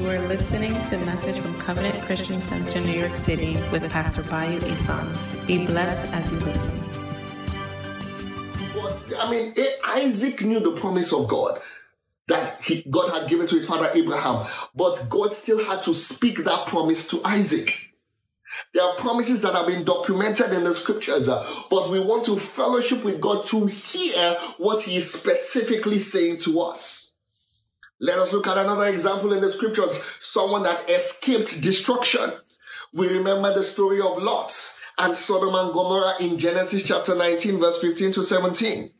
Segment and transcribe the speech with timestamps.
[0.00, 4.22] You are listening to a message from Covenant Christian Center, New York City, with Pastor
[4.22, 5.06] Bayu Isan.
[5.46, 6.72] Be blessed as you listen.
[9.18, 9.52] I mean,
[9.88, 11.60] Isaac knew the promise of God
[12.28, 16.44] that he, God had given to his father Abraham, but God still had to speak
[16.44, 17.70] that promise to Isaac.
[18.72, 22.36] There are promises that have been documented in the scriptures, uh, but we want to
[22.36, 27.09] fellowship with God to hear what He is specifically saying to us.
[28.02, 30.02] Let us look at another example in the scriptures.
[30.20, 32.30] Someone that escaped destruction.
[32.94, 34.56] We remember the story of Lot
[34.98, 38.90] and Sodom and Gomorrah in Genesis chapter 19 verse 15 to 17.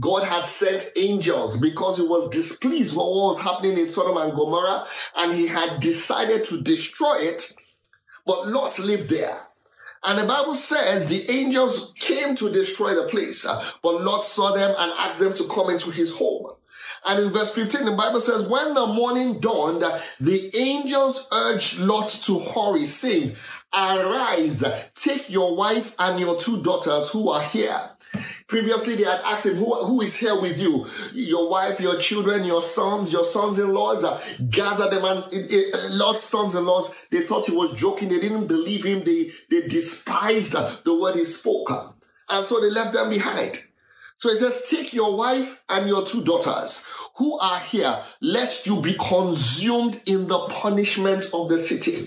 [0.00, 4.32] God had sent angels because he was displeased with what was happening in Sodom and
[4.34, 4.86] Gomorrah
[5.18, 7.52] and he had decided to destroy it.
[8.24, 9.38] But Lot lived there.
[10.04, 13.46] And the Bible says the angels came to destroy the place,
[13.82, 16.48] but Lot saw them and asked them to come into his home.
[17.04, 19.82] And in verse 15, the Bible says, when the morning dawned,
[20.20, 23.34] the angels urged Lot to hurry, saying,
[23.74, 27.90] arise, take your wife and your two daughters who are here.
[28.46, 30.86] Previously, they had asked him, who, who is here with you?
[31.14, 36.94] Your wife, your children, your sons, your sons-in-laws, uh, gather them and it, Lot's sons-in-laws,
[37.10, 38.10] they thought he was joking.
[38.10, 39.02] They didn't believe him.
[39.04, 41.96] They, they despised uh, the word he spoke.
[42.28, 43.58] And so they left them behind.
[44.22, 48.80] So it says, take your wife and your two daughters who are here, lest you
[48.80, 52.06] be consumed in the punishment of the city.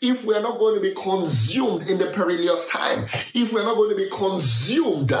[0.00, 3.90] If we're not going to be consumed in the perilous time, if we're not going
[3.90, 5.12] to be consumed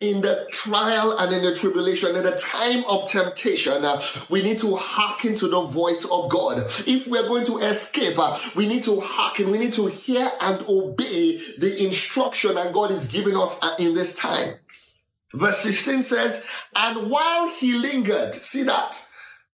[0.00, 3.84] in the trial and in the tribulation, in the time of temptation,
[4.30, 6.62] we need to hearken to the voice of God.
[6.86, 8.16] If we're going to escape,
[8.56, 13.12] we need to hearken, we need to hear and obey the instruction that God is
[13.12, 14.54] giving us in this time.
[15.34, 19.07] Verse 16 says, and while he lingered, see that,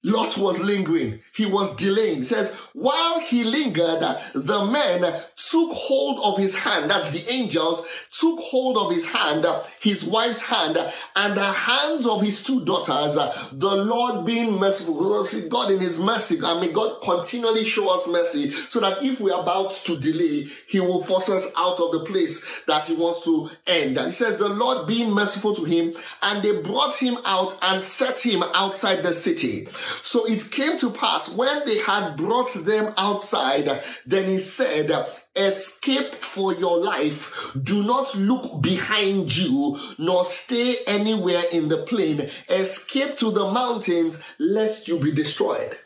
[0.04, 1.20] Lot was lingering.
[1.34, 2.20] He was delaying.
[2.20, 4.00] It says, while he lingered,
[4.34, 5.00] the men
[5.34, 6.90] took hold of his hand.
[6.90, 7.86] That's the angels
[8.20, 9.46] took hold of his hand,
[9.80, 10.76] his wife's hand,
[11.16, 13.14] and the hands of his two daughters.
[13.52, 15.14] The Lord being merciful.
[15.48, 19.30] God in his mercy, I mean, God continually show us mercy so that if we
[19.30, 23.24] are about to delay, he will force us out of the place that he wants
[23.24, 23.98] to end.
[23.98, 28.20] He says, the Lord being merciful to him, and they brought him out and set
[28.24, 29.66] him outside the city.
[30.02, 33.68] So it came to pass when they had brought them outside,
[34.06, 34.90] then he said,
[35.36, 37.50] escape for your life.
[37.62, 42.28] Do not look behind you, nor stay anywhere in the plain.
[42.48, 45.76] Escape to the mountains, lest you be destroyed.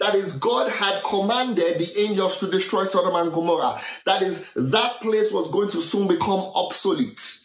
[0.00, 3.80] That is, God had commanded the angels to destroy Sodom and Gomorrah.
[4.04, 7.38] That is, that place was going to soon become obsolete.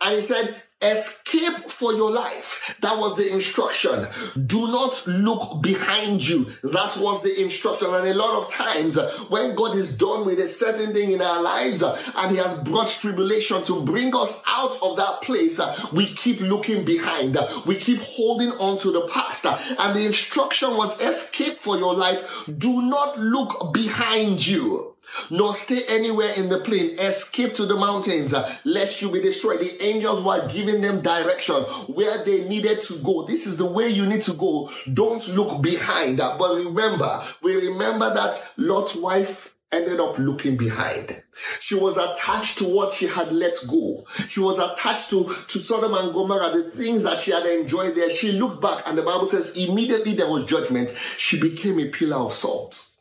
[0.00, 2.76] And he said, Escape for your life.
[2.80, 4.06] That was the instruction.
[4.46, 6.44] Do not look behind you.
[6.62, 7.88] That was the instruction.
[7.92, 11.42] And a lot of times when God is done with a certain thing in our
[11.42, 15.74] lives uh, and he has brought tribulation to bring us out of that place, uh,
[15.92, 17.38] we keep looking behind.
[17.66, 19.46] We keep holding on to the past.
[19.46, 22.48] Uh, and the instruction was escape for your life.
[22.58, 24.93] Do not look behind you
[25.30, 26.98] nor stay anywhere in the plain.
[26.98, 29.60] Escape to the mountains, lest you be destroyed.
[29.60, 31.54] The angels were giving them direction
[31.94, 33.24] where they needed to go.
[33.24, 34.70] This is the way you need to go.
[34.92, 36.18] Don't look behind.
[36.18, 41.22] But remember, we remember that Lot's wife ended up looking behind.
[41.60, 44.04] She was attached to what she had let go.
[44.28, 48.08] She was attached to, to Sodom and Gomorrah, the things that she had enjoyed there.
[48.10, 50.90] She looked back and the Bible says immediately there was judgment.
[51.16, 52.93] She became a pillar of salt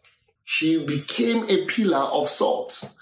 [0.43, 2.93] she became a pillar of salt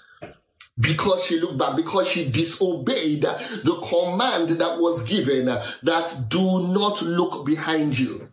[0.78, 7.02] because she looked back, because she disobeyed the command that was given that do not
[7.02, 8.28] look behind you.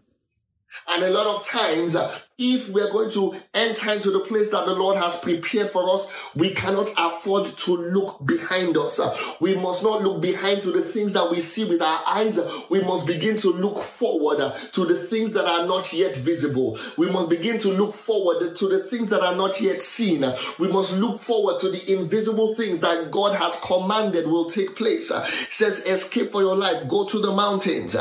[0.89, 1.95] And a lot of times,
[2.39, 6.33] if we're going to enter into the place that the Lord has prepared for us,
[6.35, 8.99] we cannot afford to look behind us.
[9.41, 12.39] We must not look behind to the things that we see with our eyes.
[12.69, 16.77] We must begin to look forward to the things that are not yet visible.
[16.97, 20.23] We must begin to look forward to the things that are not yet seen.
[20.57, 25.09] We must look forward to the invisible things that God has commanded will take place.
[25.09, 27.97] He says, escape for your life, go to the mountains.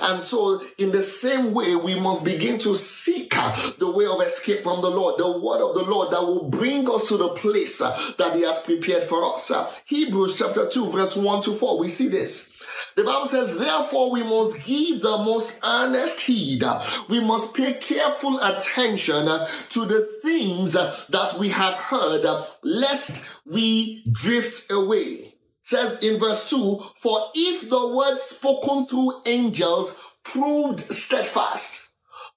[0.00, 3.34] And so in the same way, we must begin to seek
[3.80, 6.88] the way of escape from the Lord, the word of the Lord that will bring
[6.88, 9.50] us to the place uh, that He has prepared for us.
[9.50, 12.62] Uh, Hebrews chapter 2, verse 1 to 4, we see this.
[12.96, 16.62] The Bible says, therefore we must give the most earnest heed.
[17.08, 22.26] We must pay careful attention to the things that we have heard,
[22.62, 25.34] lest we drift away.
[25.62, 31.89] Says in verse 2, for if the word spoken through angels proved steadfast,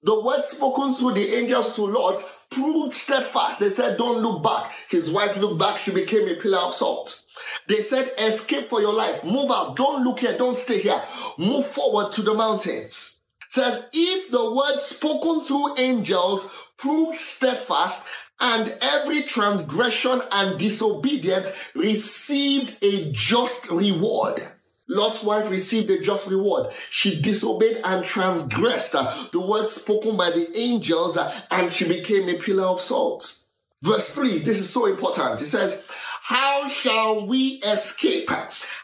[0.04, 3.60] The word spoken through the angels to Lot proved steadfast.
[3.60, 4.70] They said, don't look back.
[4.90, 5.78] His wife looked back.
[5.78, 7.22] She became a pillar of salt.
[7.68, 9.24] They said, escape for your life.
[9.24, 9.76] Move out.
[9.76, 10.36] Don't look here.
[10.36, 11.02] Don't stay here.
[11.38, 13.22] Move forward to the mountains.
[13.48, 18.06] Says, if the word spoken through angels proved steadfast
[18.40, 24.40] and every transgression and disobedience received a just reward.
[24.88, 26.72] Lot's wife received a just reward.
[26.90, 32.28] She disobeyed and transgressed uh, the word spoken by the angels uh, and she became
[32.28, 33.44] a pillar of salt.
[33.82, 35.40] Verse 3, this is so important.
[35.40, 35.90] It says,
[36.26, 38.30] how shall we escape?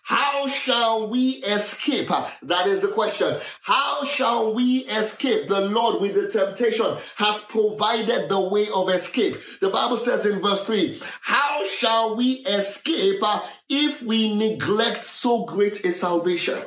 [0.03, 2.09] How shall we escape?
[2.43, 3.35] That is the question.
[3.63, 5.49] How shall we escape?
[5.49, 9.39] The Lord with the temptation has provided the way of escape.
[9.63, 13.23] The Bible says in verse 3, how shall we escape
[13.71, 16.59] if we neglect so great a salvation?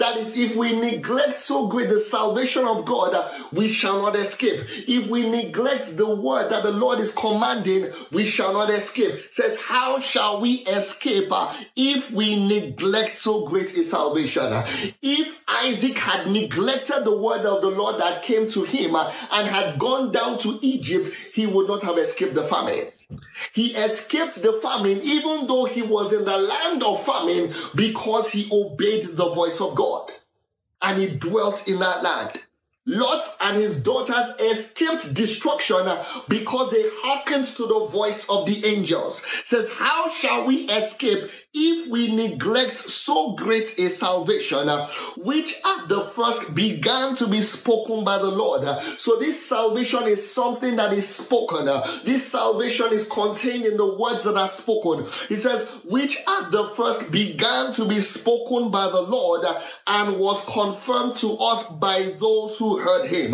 [0.00, 4.64] That is, if we neglect so great the salvation of God, we shall not escape.
[4.88, 9.12] If we neglect the word that the Lord is commanding, we shall not escape.
[9.12, 14.50] It says, how shall we escape uh, if we neglect so great a salvation?
[15.02, 19.48] If Isaac had neglected the word of the Lord that came to him uh, and
[19.48, 22.86] had gone down to Egypt, he would not have escaped the famine.
[23.54, 28.48] He escaped the famine even though he was in the land of famine because he
[28.52, 30.10] obeyed the voice of God
[30.82, 32.40] and he dwelt in that land.
[32.86, 35.86] Lot and his daughters escaped destruction
[36.28, 39.22] because they hearkened to the voice of the angels.
[39.44, 44.66] says, how shall we escape if we neglect so great a salvation,
[45.18, 48.64] which at the first began to be spoken by the Lord?
[48.80, 51.66] So this salvation is something that is spoken.
[52.04, 55.04] This salvation is contained in the words that are spoken.
[55.28, 59.44] He says, which at the first began to be spoken by the Lord
[59.86, 63.32] and was confirmed to us by those who heard him.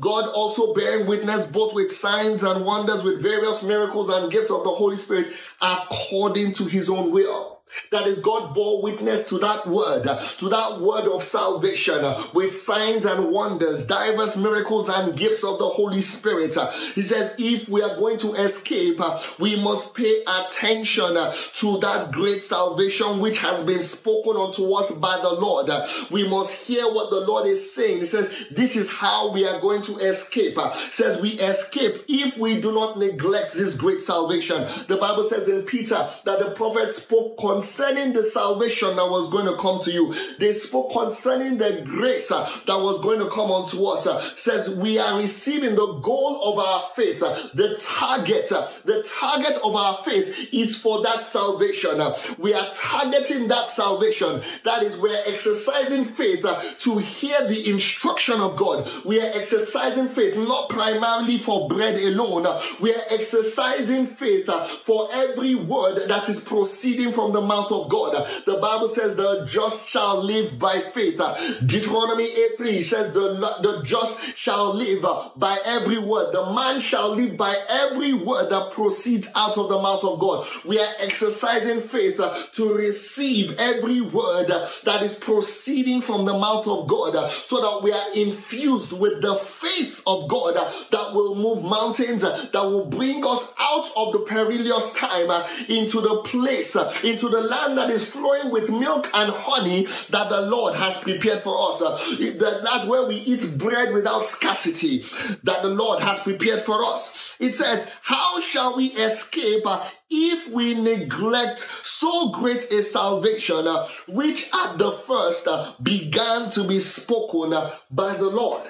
[0.00, 4.64] God also bearing witness both with signs and wonders, with various miracles and gifts of
[4.64, 7.57] the Holy Spirit according to his own will.
[7.90, 12.04] That is, God bore witness to that word, to that word of salvation
[12.34, 16.56] with signs and wonders, diverse miracles and gifts of the Holy Spirit.
[16.94, 19.00] He says, if we are going to escape,
[19.38, 25.18] we must pay attention to that great salvation which has been spoken unto us by
[25.22, 25.70] the Lord.
[26.10, 27.98] We must hear what the Lord is saying.
[27.98, 30.58] He says, this is how we are going to escape.
[30.58, 34.62] He says we escape if we do not neglect this great salvation.
[34.86, 39.46] The Bible says in Peter that the prophet spoke concerning the salvation that was going
[39.46, 40.14] to come to you.
[40.38, 44.06] They spoke concerning the grace uh, that was going to come unto us.
[44.06, 47.20] Uh, says we are receiving the goal of our faith.
[47.20, 52.00] Uh, the target, uh, the target of our faith is for that salvation.
[52.00, 54.40] Uh, we are targeting that salvation.
[54.62, 58.88] That is, we're exercising faith uh, to hear the instruction of God.
[59.04, 62.46] We are exercising faith not primarily for bread alone.
[62.80, 64.46] We are exercising faith
[64.84, 68.26] for every word that is proceeding from the mouth of God.
[68.46, 71.20] The Bible says the just shall live by faith.
[71.64, 75.04] Deuteronomy 8 3 says the, the just shall live
[75.36, 76.32] by every word.
[76.32, 80.46] The man shall live by every word that proceeds out of the mouth of God.
[80.64, 82.18] We are exercising faith
[82.52, 87.92] to receive every word that is proceeding from the mouth of God so that we
[87.92, 93.54] are infused with the faith of God that will move mountains, that will bring us
[93.58, 95.30] out of the perilous time
[95.68, 100.28] into the place, into the the land that is flowing with milk and honey that
[100.28, 101.78] the Lord has prepared for us.
[101.80, 105.04] That where we eat bread without scarcity
[105.44, 107.36] that the Lord has prepared for us.
[107.38, 109.64] It says, how shall we escape
[110.10, 113.66] if we neglect so great a salvation
[114.08, 115.48] which at the first
[115.82, 117.50] began to be spoken
[117.90, 118.62] by the Lord?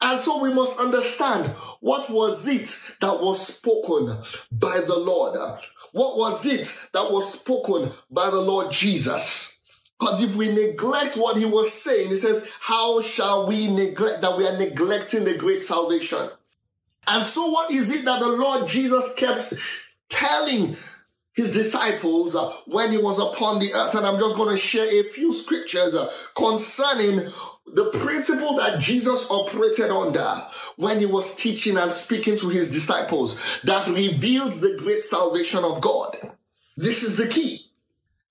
[0.00, 1.46] And so we must understand
[1.80, 2.68] what was it
[3.00, 4.18] that was spoken
[4.52, 5.38] by the Lord?
[5.92, 9.60] What was it that was spoken by the Lord Jesus?
[9.98, 14.36] Because if we neglect what he was saying, he says, how shall we neglect that
[14.36, 16.28] we are neglecting the great salvation?
[17.06, 19.54] And so what is it that the Lord Jesus kept
[20.08, 20.76] telling
[21.34, 23.94] his disciples uh, when he was upon the earth?
[23.94, 27.28] And I'm just going to share a few scriptures uh, concerning
[27.66, 30.42] the principle that Jesus operated under
[30.76, 35.80] when he was teaching and speaking to his disciples that revealed the great salvation of
[35.80, 36.32] God.
[36.76, 37.70] This is the key.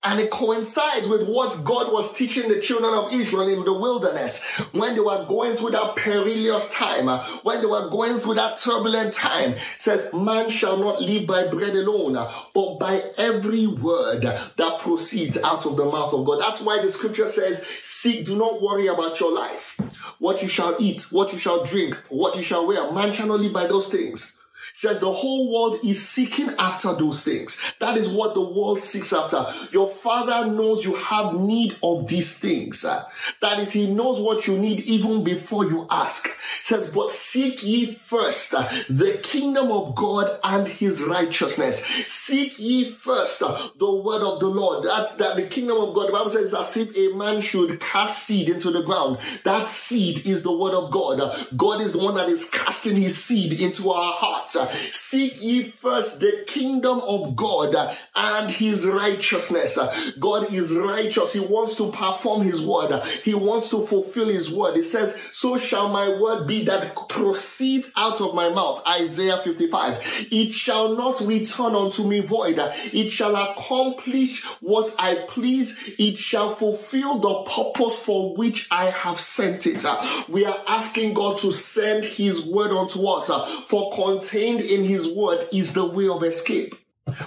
[0.04, 4.44] And it coincides with what God was teaching the children of Israel in the wilderness
[4.72, 8.58] when they were going through that perilous time, uh, when they were going through that
[8.58, 9.52] turbulent time.
[9.52, 12.14] It says, man shall not live by bread alone,
[12.54, 16.40] but by every word that proceeds out of the mouth of God.
[16.40, 19.78] That's why the scripture says, seek, do not worry about your life.
[20.18, 22.92] What you shall eat, what you shall drink, what you shall wear.
[22.92, 24.43] Man shall not live by those things
[24.74, 27.74] says the whole world is seeking after those things.
[27.78, 29.46] That is what the world seeks after.
[29.70, 32.82] Your father knows you have need of these things.
[32.82, 36.28] That is, he knows what you need even before you ask.
[36.64, 41.84] says, but seek ye first the kingdom of God and his righteousness.
[41.84, 44.84] Seek ye first the word of the Lord.
[44.84, 46.08] That's that the kingdom of God.
[46.08, 49.18] The Bible says as if a man should cast seed into the ground.
[49.44, 51.20] That seed is the word of God.
[51.56, 54.56] God is the one that is casting his seed into our hearts.
[54.70, 57.74] Seek ye first the kingdom of God
[58.14, 59.78] and his righteousness.
[60.18, 61.32] God is righteous.
[61.32, 63.02] He wants to perform his word.
[63.22, 64.76] He wants to fulfill his word.
[64.76, 68.82] He says, so shall my word be that proceeds out of my mouth.
[68.86, 70.28] Isaiah 55.
[70.30, 72.58] It shall not return unto me void.
[72.58, 75.94] It shall accomplish what I please.
[75.98, 79.84] It shall fulfill the purpose for which I have sent it.
[80.28, 83.30] We are asking God to send his word unto us
[83.66, 86.74] for contain contained in his word is the way of escape.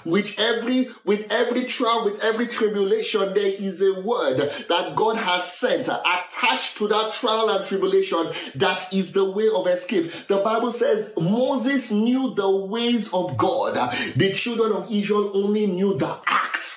[0.06, 5.54] With every, with every trial, with every tribulation, there is a word that God has
[5.54, 8.26] sent attached to that trial and tribulation.
[8.56, 10.10] That is the way of escape.
[10.28, 13.76] The Bible says Moses knew the ways of God.
[14.16, 16.18] The children of Israel only knew the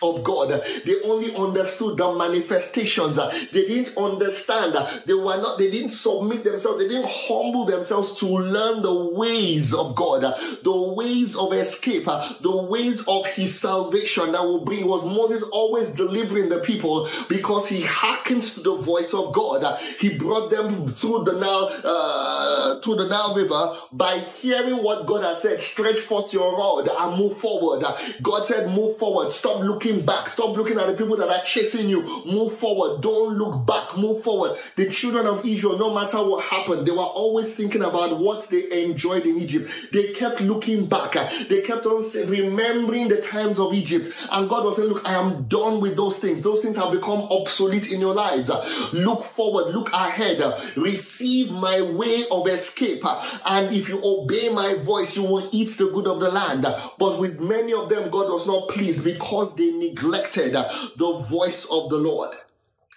[0.02, 0.62] of God.
[0.84, 3.16] They only understood the manifestations.
[3.50, 4.74] They didn't understand.
[5.06, 6.82] They were not, they didn't submit themselves.
[6.82, 12.66] They didn't humble themselves to learn the ways of God, the ways of escape, the
[12.70, 17.82] ways of his salvation that will bring was Moses always delivering the people because he
[17.82, 19.78] hearkens to the voice of God.
[19.98, 25.22] He brought them through the Nile, uh, through the Nile River by hearing what God
[25.22, 25.60] has said.
[25.60, 27.84] Stretch forth your rod and move forward.
[28.22, 29.30] God said, move forward.
[29.30, 30.28] Stop looking back.
[30.28, 32.02] Stop looking at the people that are chasing you.
[32.26, 33.00] Move forward.
[33.00, 33.96] Don't look back.
[33.96, 34.56] Move forward.
[34.76, 38.84] The children of Israel, no matter what happened, they were always thinking about what they
[38.84, 39.88] enjoyed in Egypt.
[39.92, 41.12] They kept looking back.
[41.48, 44.08] They kept on remembering the times of Egypt.
[44.30, 46.42] And God was saying, look, I am done with those things.
[46.42, 48.50] Those things have become obsolete in your lives.
[48.92, 50.42] Look forward, look ahead,
[50.76, 53.02] receive my way of escape.
[53.46, 56.66] And if you obey my voice, you will eat the good of the land.
[56.98, 61.90] But with many of them, God was not pleased because they neglected the voice of
[61.90, 62.34] the Lord.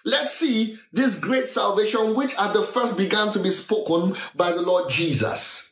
[0.05, 4.61] Let's see this great salvation, which at the first began to be spoken by the
[4.61, 5.71] Lord Jesus.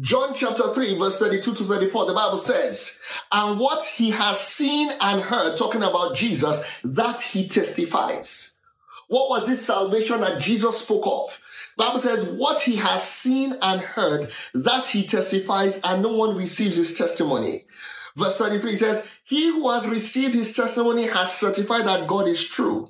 [0.00, 4.88] John chapter 3 verse 32 to 34, the Bible says, and what he has seen
[5.00, 8.58] and heard, talking about Jesus, that he testifies.
[9.08, 11.42] What was this salvation that Jesus spoke of?
[11.76, 16.76] Bible says, what he has seen and heard, that he testifies, and no one receives
[16.76, 17.64] his testimony.
[18.16, 22.88] Verse 33 says, he who has received his testimony has certified that God is true.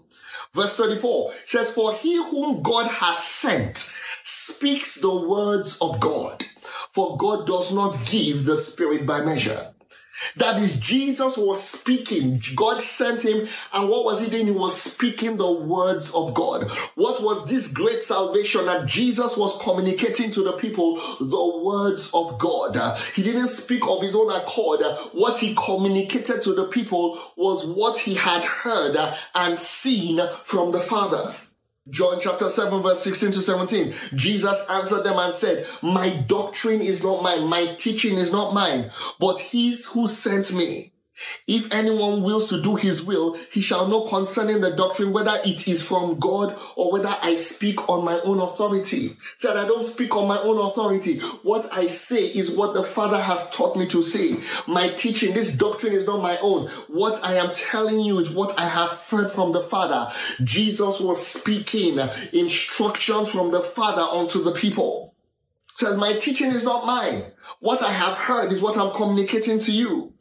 [0.55, 3.93] Verse 34 says, for he whom God has sent
[4.25, 6.45] speaks the words of God.
[6.91, 9.75] For God does not give the Spirit by measure.
[10.37, 12.43] That is, Jesus was speaking.
[12.55, 13.47] God sent him.
[13.73, 14.47] And what was he doing?
[14.47, 16.71] He was speaking the words of God.
[16.95, 20.97] What was this great salvation that Jesus was communicating to the people?
[21.19, 22.77] The words of God.
[23.15, 24.81] He didn't speak of his own accord.
[25.13, 28.97] What he communicated to the people was what he had heard
[29.35, 31.35] and seen from the Father.
[31.89, 33.95] John chapter 7 verse 16 to 17.
[34.15, 37.47] Jesus answered them and said, my doctrine is not mine.
[37.47, 40.93] My teaching is not mine, but his who sent me.
[41.47, 45.67] If anyone wills to do his will, he shall know concerning the doctrine whether it
[45.69, 49.17] is from God or whether I speak on my own authority.
[49.37, 51.21] Said I don't speak on my own authority.
[51.43, 54.37] What I say is what the Father has taught me to say.
[54.67, 56.69] My teaching, this doctrine is not my own.
[56.89, 60.11] What I am telling you is what I have heard from the Father.
[60.45, 61.99] Jesus was speaking
[62.33, 65.15] instructions from the Father unto the people.
[65.81, 67.25] Says my teaching is not mine.
[67.61, 70.13] What I have heard is what I'm communicating to you.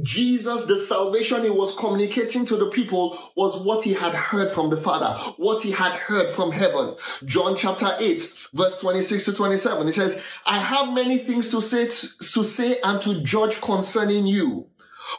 [0.00, 4.70] Jesus, the salvation he was communicating to the people was what he had heard from
[4.70, 6.94] the Father, what he had heard from heaven.
[7.24, 9.88] John chapter 8, verse 26 to 27.
[9.88, 14.68] It says, I have many things to say, to say and to judge concerning you,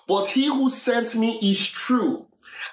[0.08, 2.26] but he who sent me is true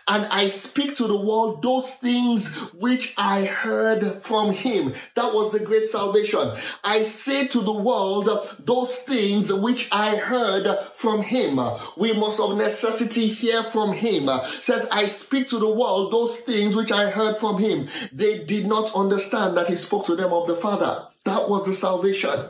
[0.08, 4.92] and I speak to the world those things which I heard from him.
[5.14, 6.52] That was the great salvation.
[6.84, 8.28] I say to the world
[8.60, 11.58] those things which I heard from him.
[11.96, 14.28] We must of necessity hear from him.
[14.60, 17.88] Says, I speak to the world those things which I heard from him.
[18.12, 21.08] They did not understand that he spoke to them of the Father.
[21.24, 22.48] That was the salvation.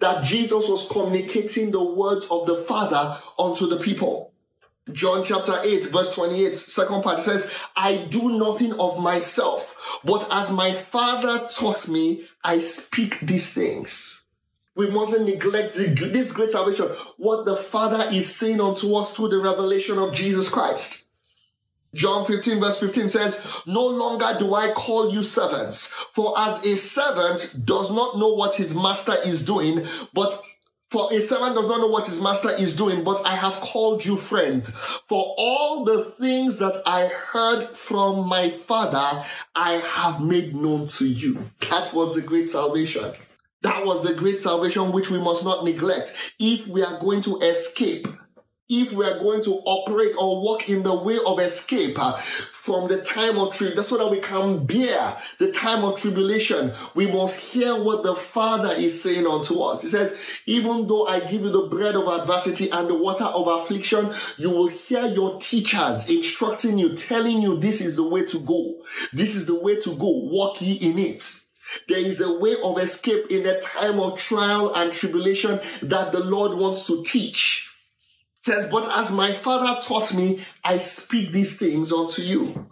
[0.00, 4.33] That Jesus was communicating the words of the Father unto the people.
[4.92, 10.52] John chapter 8 verse 28, second part says, I do nothing of myself, but as
[10.52, 14.26] my father taught me, I speak these things.
[14.76, 19.38] We mustn't neglect this great salvation, what the Father is saying unto us through the
[19.38, 21.06] revelation of Jesus Christ.
[21.94, 26.76] John 15 verse 15 says, No longer do I call you servants, for as a
[26.76, 30.42] servant does not know what his master is doing, but
[30.94, 34.04] for a servant does not know what his master is doing, but I have called
[34.04, 34.64] you friend.
[34.64, 39.24] For all the things that I heard from my father,
[39.56, 41.50] I have made known to you.
[41.68, 43.12] That was the great salvation.
[43.62, 47.38] That was the great salvation which we must not neglect if we are going to
[47.38, 48.06] escape
[48.80, 52.88] if we are going to operate or walk in the way of escape uh, from
[52.88, 57.52] the time of tribulation, so that we can bear the time of tribulation, we must
[57.52, 59.82] hear what the Father is saying unto us.
[59.82, 63.46] He says, even though I give you the bread of adversity and the water of
[63.46, 68.38] affliction, you will hear your teachers instructing you, telling you this is the way to
[68.40, 68.74] go.
[69.12, 70.08] This is the way to go.
[70.08, 71.28] Walk ye in it.
[71.88, 76.20] There is a way of escape in the time of trial and tribulation that the
[76.20, 77.73] Lord wants to teach
[78.44, 82.68] says, But as my father taught me, I speak these things unto you.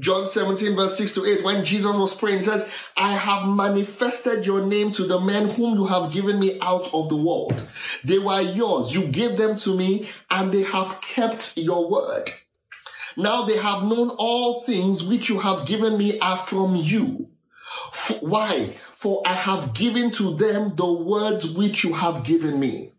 [0.00, 4.66] John 17 verse 6 to 8, when Jesus was praying, says, I have manifested your
[4.66, 7.68] name to the men whom you have given me out of the world.
[8.02, 8.92] They were yours.
[8.92, 12.28] You gave them to me and they have kept your word.
[13.16, 17.28] Now they have known all things which you have given me are from you.
[17.92, 18.76] For, why?
[18.90, 22.90] For I have given to them the words which you have given me.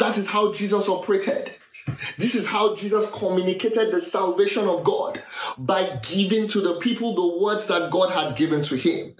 [0.00, 1.58] That is how Jesus operated.
[2.16, 5.22] This is how Jesus communicated the salvation of God
[5.58, 9.14] by giving to the people the words that God had given to him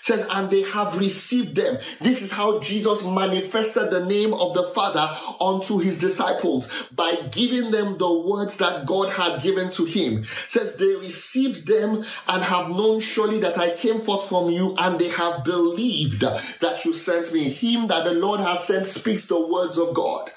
[0.00, 1.78] says, and they have received them.
[2.00, 5.08] This is how Jesus manifested the name of the Father
[5.40, 10.24] unto his disciples by giving them the words that God had given to him.
[10.24, 14.98] says they received them and have known surely that I came forth from you and
[14.98, 17.50] they have believed that you sent me.
[17.50, 20.30] Him that the Lord has sent speaks the words of God.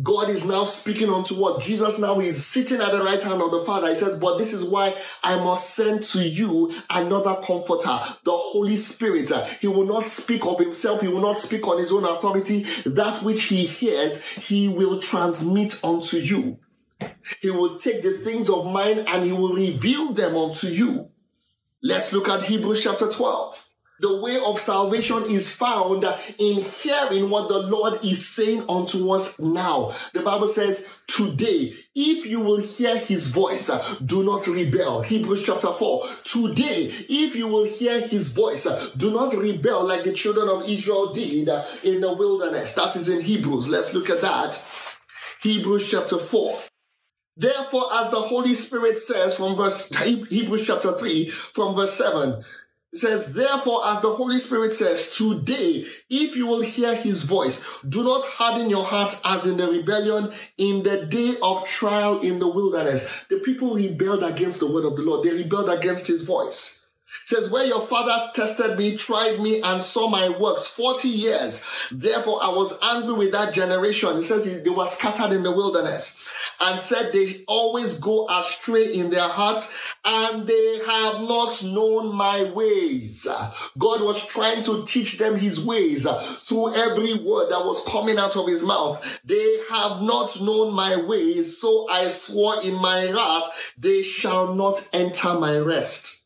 [0.00, 1.62] God is now speaking unto what?
[1.62, 3.88] Jesus now is sitting at the right hand of the Father.
[3.88, 8.76] He says, but this is why I must send to you another comforter, the Holy
[8.76, 9.30] Spirit.
[9.60, 11.00] He will not speak of himself.
[11.00, 12.62] He will not speak on his own authority.
[12.86, 16.60] That which he hears, he will transmit unto you.
[17.42, 21.10] He will take the things of mine and he will reveal them unto you.
[21.82, 23.69] Let's look at Hebrews chapter 12
[24.00, 26.04] the way of salvation is found
[26.38, 29.92] in hearing what the Lord is saying unto us now.
[30.14, 35.02] The Bible says, today, if you will hear his voice, do not rebel.
[35.02, 36.02] Hebrews chapter 4.
[36.24, 38.64] Today, if you will hear his voice,
[38.96, 41.48] do not rebel like the children of Israel did
[41.84, 42.72] in the wilderness.
[42.72, 43.68] That is in Hebrews.
[43.68, 44.58] Let's look at that.
[45.42, 46.58] Hebrews chapter 4.
[47.36, 52.44] Therefore, as the Holy Spirit says from verse Hebrews chapter 3 from verse 7,
[52.92, 57.80] it says, therefore, as the Holy Spirit says, today, if you will hear his voice,
[57.82, 62.40] do not harden your hearts as in the rebellion in the day of trial in
[62.40, 63.08] the wilderness.
[63.28, 65.24] The people rebelled against the word of the Lord.
[65.24, 66.78] They rebelled against his voice
[67.24, 71.64] says, where your fathers tested me, tried me, and saw my works 40 years.
[71.92, 74.16] Therefore, I was angry with that generation.
[74.16, 76.28] He says they were scattered in the wilderness
[76.60, 82.44] and said they always go astray in their hearts and they have not known my
[82.52, 83.26] ways.
[83.78, 86.06] God was trying to teach them his ways
[86.46, 89.20] through every word that was coming out of his mouth.
[89.24, 91.58] They have not known my ways.
[91.58, 96.19] So I swore in my wrath, they shall not enter my rest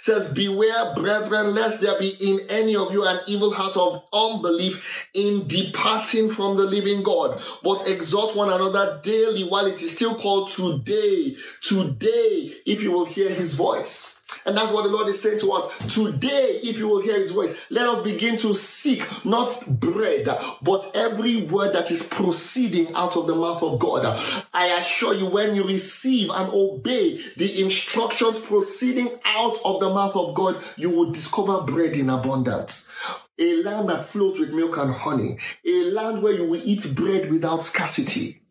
[0.00, 5.08] says, beware brethren, lest there be in any of you an evil heart of unbelief
[5.14, 10.14] in departing from the living God, but exhort one another daily while it is still
[10.14, 14.13] called today, today, if you will hear his voice.
[14.46, 15.94] And that's what the Lord is saying to us.
[15.94, 20.28] Today, if you will hear his voice, let us begin to seek not bread,
[20.62, 24.04] but every word that is proceeding out of the mouth of God.
[24.52, 30.16] I assure you, when you receive and obey the instructions proceeding out of the mouth
[30.16, 32.90] of God, you will discover bread in abundance
[33.38, 37.30] a land that flows with milk and honey, a land where you will eat bread
[37.30, 38.42] without scarcity,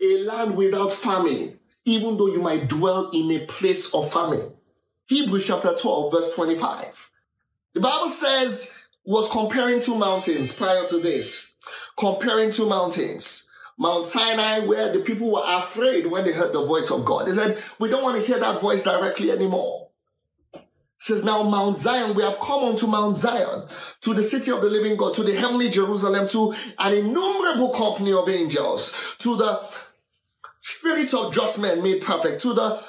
[0.00, 4.52] a land without famine, even though you might dwell in a place of famine.
[5.10, 7.10] Hebrews chapter 12, verse 25.
[7.74, 11.52] The Bible says, was comparing two mountains prior to this.
[11.98, 13.50] Comparing two mountains.
[13.76, 17.26] Mount Sinai, where the people were afraid when they heard the voice of God.
[17.26, 19.88] They said, we don't want to hear that voice directly anymore.
[20.54, 20.62] It
[21.00, 23.66] says now Mount Zion, we have come unto Mount Zion,
[24.02, 28.12] to the city of the living God, to the heavenly Jerusalem, to an innumerable company
[28.12, 29.60] of angels, to the
[30.60, 32.80] spirits of just men made perfect, to the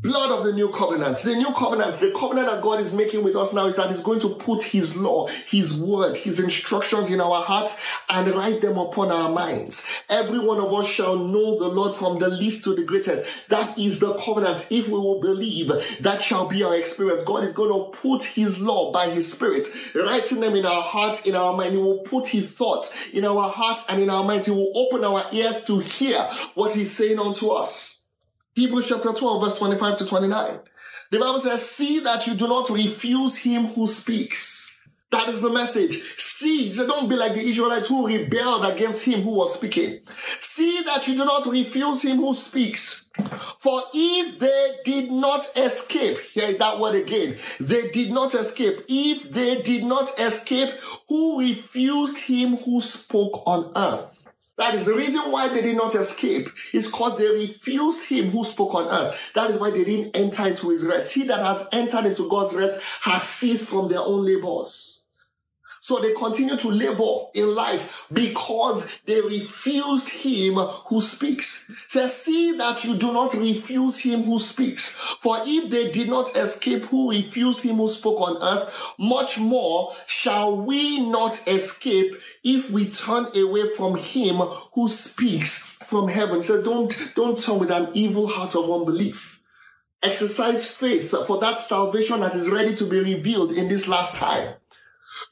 [0.00, 1.18] blood of the new covenant.
[1.18, 4.02] The new covenant, the covenant that God is making with us now is that He's
[4.02, 8.76] going to put His law, His word, His instructions in our hearts and write them
[8.78, 10.04] upon our minds.
[10.08, 13.48] Every one of us shall know the Lord from the least to the greatest.
[13.48, 14.68] That is the covenant.
[14.70, 15.68] If we will believe,
[16.02, 17.24] that shall be our experience.
[17.24, 21.26] God is going to put His law by His Spirit, writing them in our hearts,
[21.26, 21.72] in our mind.
[21.72, 24.46] He will put His thoughts in our hearts and in our minds.
[24.46, 26.20] He will open our ears to hear
[26.54, 27.95] what He's saying unto us.
[28.56, 30.60] Hebrews chapter 12, verse 25 to 29.
[31.10, 34.80] The Bible says, see that you do not refuse him who speaks.
[35.10, 36.00] That is the message.
[36.16, 40.00] See, don't be like the Israelites who rebelled against him who was speaking.
[40.40, 43.12] See that you do not refuse him who speaks.
[43.58, 48.80] For if they did not escape, hear that word again, they did not escape.
[48.88, 50.70] If they did not escape,
[51.10, 54.32] who refused him who spoke on earth?
[54.58, 56.48] That is the reason why they did not escape.
[56.72, 59.32] Is because they refused him who spoke on earth.
[59.34, 61.14] That is why they didn't enter into his rest.
[61.14, 65.05] He that has entered into God's rest has ceased from their own labors.
[65.86, 71.70] So they continue to labor in life because they refused him who speaks.
[71.86, 74.90] Says, see that you do not refuse him who speaks.
[75.20, 79.92] For if they did not escape who refused him who spoke on earth, much more
[80.08, 84.38] shall we not escape if we turn away from him
[84.72, 86.40] who speaks from heaven.
[86.40, 89.40] So don't, don't turn with an evil heart of unbelief.
[90.02, 94.56] Exercise faith for that salvation that is ready to be revealed in this last time.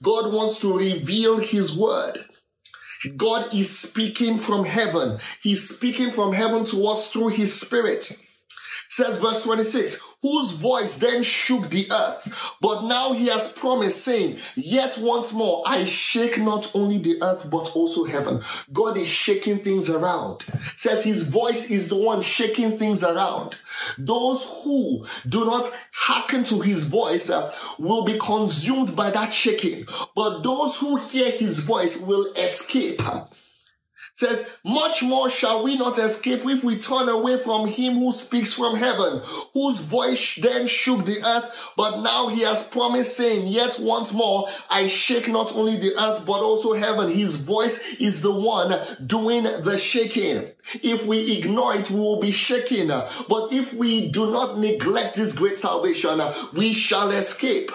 [0.02, 2.24] God wants to reveal his word.
[3.16, 5.18] God is speaking from heaven.
[5.42, 8.10] He's speaking from heaven to us through his spirit.
[8.94, 12.52] Says verse 26, whose voice then shook the earth.
[12.61, 17.50] But now he has promised saying, yet once more, I shake not only the earth,
[17.50, 18.40] but also heaven.
[18.72, 20.44] God is shaking things around.
[20.76, 23.57] Says his voice is the one shaking things around.
[23.98, 29.88] Those who do not hearken to his voice uh, will be consumed by that shaking.
[30.14, 33.02] But those who hear his voice will escape
[34.14, 38.53] says, much more shall we not escape if we turn away from him who speaks
[38.53, 39.20] from heaven,
[39.53, 44.46] whose voice then shook the earth, but now he has promised saying, yet once more,
[44.70, 47.11] I shake not only the earth, but also heaven.
[47.11, 48.72] His voice is the one
[49.05, 50.48] doing the shaking.
[50.83, 52.88] If we ignore it, we will be shaken.
[52.88, 56.20] But if we do not neglect this great salvation,
[56.55, 57.70] we shall escape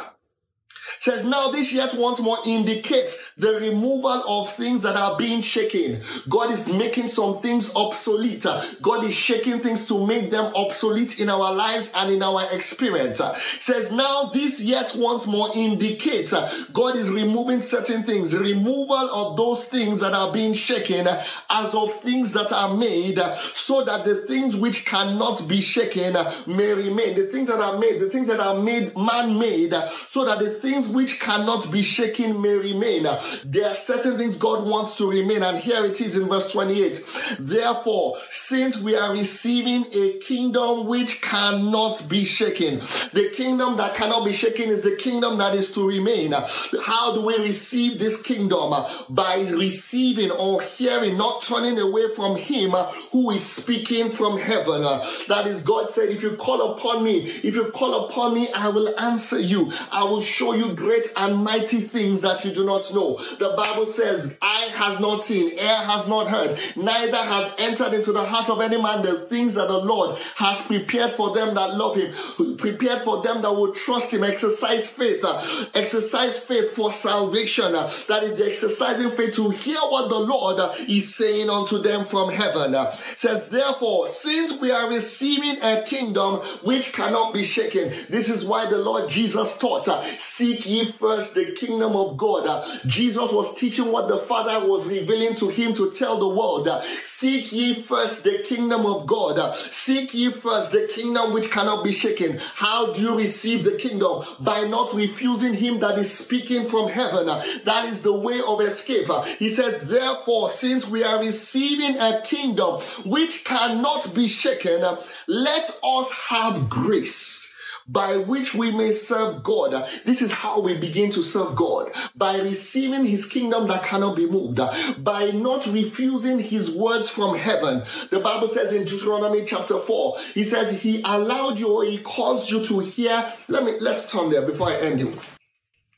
[1.00, 6.02] says, now this yet once more indicates the removal of things that are being shaken.
[6.28, 8.46] God is making some things obsolete.
[8.82, 13.22] God is shaking things to make them obsolete in our lives and in our experience.
[13.60, 16.34] says, now this yet once more indicates
[16.72, 21.94] God is removing certain things, removal of those things that are being shaken as of
[22.02, 23.20] things that are made
[23.54, 26.16] so that the things which cannot be shaken
[26.48, 27.16] may remain.
[27.16, 29.74] The things that are made, the things that are made man-made
[30.08, 33.04] so that the things which cannot be shaken may remain.
[33.46, 37.38] There are certain things God wants to remain, and here it is in verse 28.
[37.40, 42.80] Therefore, since we are receiving a kingdom which cannot be shaken,
[43.14, 46.32] the kingdom that cannot be shaken is the kingdom that is to remain.
[46.32, 48.74] How do we receive this kingdom?
[49.10, 52.72] By receiving or hearing, not turning away from Him
[53.12, 54.82] who is speaking from heaven.
[55.28, 58.70] That is, God said, if you call upon me, if you call upon me, I
[58.70, 59.72] will answer you.
[59.92, 63.18] I will show you great and mighty things that you do not know.
[63.38, 68.14] The Bible says, eye has not seen, ear has not heard, neither has entered into
[68.14, 71.76] the heart of any man the things that the Lord has prepared for them that
[71.76, 72.14] love him,
[72.58, 74.24] prepared for them that will trust him.
[74.24, 75.42] Exercise faith, uh,
[75.74, 77.76] exercise faith for salvation.
[77.76, 81.80] Uh, that is the exercising faith to hear what the Lord uh, is saying unto
[81.80, 82.76] them from heaven.
[82.98, 88.70] Says, therefore, since we are receiving a kingdom which cannot be shaken, this is why
[88.70, 89.86] the Lord Jesus taught,
[90.20, 92.46] seek ye first the kingdom of God.
[92.48, 96.68] Uh, Jesus was teaching what the Father was revealing to him to tell the world.
[96.68, 99.40] Uh, seek ye first the kingdom of God.
[99.40, 102.40] Uh, seek ye first the kingdom which cannot be shaken.
[102.56, 104.24] How do you receive the kingdom?
[104.40, 107.28] By not refusing him that is speaking from heaven.
[107.28, 109.10] Uh, that is the way of escape.
[109.10, 115.02] Uh, he says, therefore, since we are receiving a kingdom which cannot be shaken, uh,
[115.28, 117.49] let us have grace
[117.90, 119.72] by which we may serve God.
[120.06, 124.30] This is how we begin to serve God by receiving his kingdom that cannot be
[124.30, 124.60] moved,
[125.04, 127.80] by not refusing his words from heaven.
[128.12, 132.52] The Bible says in Deuteronomy chapter 4, he says he allowed you or he caused
[132.52, 133.32] you to hear.
[133.48, 135.12] Let me, let's turn there before I end you.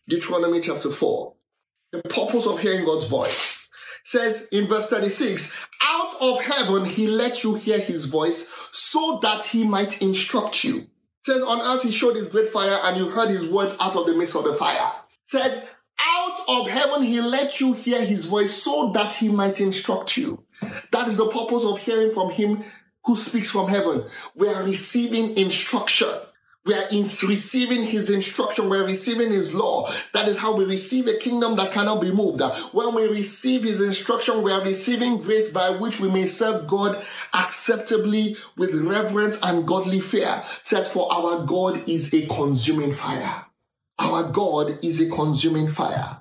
[0.08, 1.34] Deuteronomy chapter 4.
[1.92, 3.70] The purpose of hearing God's voice
[4.06, 9.44] says in verse 36, out of heaven he let you hear his voice so that
[9.44, 10.88] he might instruct you
[11.24, 14.06] says, on earth he showed his great fire and you heard his words out of
[14.06, 14.92] the midst of the fire.
[15.26, 20.18] says, out of heaven he let you hear his voice so that he might instruct
[20.18, 20.44] you.
[20.92, 22.64] That is the purpose of hearing from him
[23.06, 24.06] who speaks from heaven.
[24.36, 26.10] We are receiving instruction.
[26.64, 28.70] We are in receiving his instruction.
[28.70, 29.92] We're receiving his law.
[30.14, 32.42] That is how we receive a kingdom that cannot be moved.
[32.72, 37.04] When we receive his instruction, we are receiving grace by which we may serve God
[37.34, 40.44] acceptably with reverence and godly fear.
[40.62, 43.46] Says, for our God is a consuming fire.
[43.98, 46.21] Our God is a consuming fire.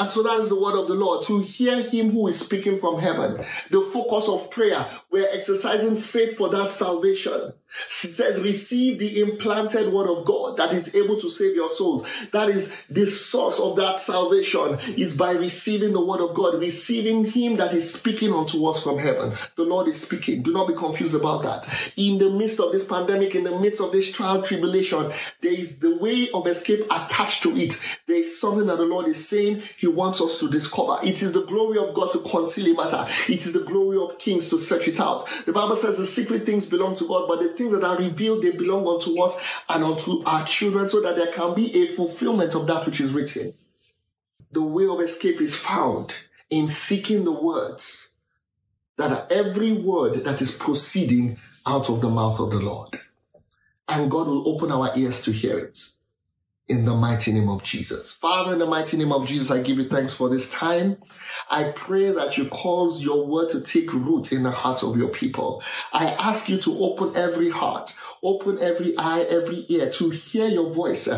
[0.00, 1.24] And so that is the word of the Lord.
[1.26, 3.36] To hear him who is speaking from heaven.
[3.70, 4.86] The focus of prayer.
[5.10, 7.52] We're exercising faith for that salvation.
[7.88, 12.28] She says, receive the implanted word of God that is able to save your souls.
[12.30, 17.24] That is the source of that salvation is by receiving the word of God, receiving
[17.24, 19.34] him that is speaking unto us from heaven.
[19.54, 20.42] The Lord is speaking.
[20.42, 21.92] Do not be confused about that.
[21.96, 25.78] In the midst of this pandemic, in the midst of this trial tribulation, there is
[25.78, 27.80] the way of escape attached to it.
[28.06, 30.98] There is something that the Lord is saying he wants us to discover.
[31.02, 33.04] It is the glory of God to conceal a matter.
[33.28, 35.26] It is the glory of kings to search it out.
[35.46, 38.42] The Bible says the secret things belong to God, but the things that are revealed,
[38.42, 39.36] they belong unto us
[39.68, 43.12] and unto our children so that there can be a fulfillment of that which is
[43.12, 43.52] written.
[44.52, 46.14] The way of escape is found
[46.48, 48.12] in seeking the words
[48.96, 53.00] that are every word that is proceeding out of the mouth of the Lord.
[53.88, 55.76] And God will open our ears to hear it
[56.70, 58.12] in the mighty name of Jesus.
[58.12, 60.98] Father, in the mighty name of Jesus, I give you thanks for this time.
[61.50, 65.08] I pray that you cause your word to take root in the hearts of your
[65.08, 65.64] people.
[65.92, 70.70] I ask you to open every heart, open every eye, every ear to hear your
[70.70, 71.08] voice.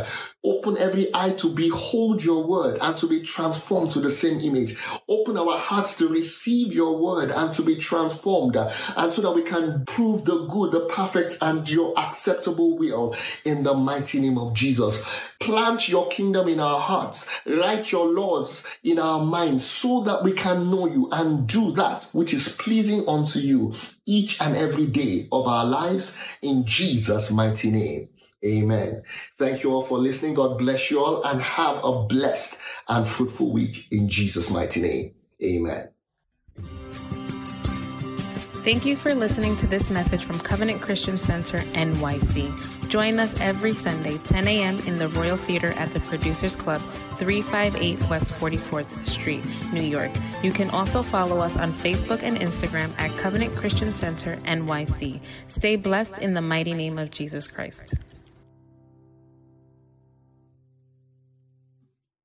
[0.44, 4.76] Open every eye to behold your word and to be transformed to the same image.
[5.08, 9.42] Open our hearts to receive your word and to be transformed and so that we
[9.42, 14.52] can prove the good, the perfect and your acceptable will in the mighty name of
[14.52, 15.28] Jesus.
[15.38, 17.42] Plant your kingdom in our hearts.
[17.46, 22.08] Write your laws in our minds so that we can know you and do that
[22.12, 23.74] which is pleasing unto you
[24.06, 28.08] each and every day of our lives in Jesus mighty name.
[28.44, 29.02] Amen.
[29.38, 30.34] Thank you all for listening.
[30.34, 35.14] God bless you all and have a blessed and fruitful week in Jesus' mighty name.
[35.42, 35.88] Amen.
[38.64, 42.88] Thank you for listening to this message from Covenant Christian Center NYC.
[42.88, 44.78] Join us every Sunday, 10 a.m.
[44.86, 46.80] in the Royal Theater at the Producers Club,
[47.16, 50.12] 358 West 44th Street, New York.
[50.44, 55.20] You can also follow us on Facebook and Instagram at Covenant Christian Center NYC.
[55.48, 58.14] Stay blessed in the mighty name of Jesus Christ.